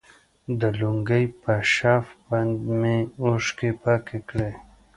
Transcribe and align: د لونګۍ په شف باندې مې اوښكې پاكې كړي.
د 0.59 0.61
لونګۍ 0.79 1.25
په 1.41 1.53
شف 1.73 2.05
باندې 2.29 2.71
مې 2.79 2.97
اوښكې 3.23 3.69
پاكې 3.83 4.17
كړي. 4.29 4.51